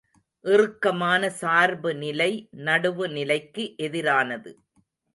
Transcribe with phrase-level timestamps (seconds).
[0.45, 2.31] இறுக்கமான சார்பு நிலை
[2.65, 4.53] நடுவு நிலைக்கு எதிரானது.